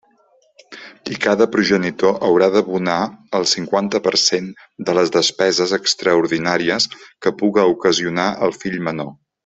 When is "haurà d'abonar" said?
2.29-2.97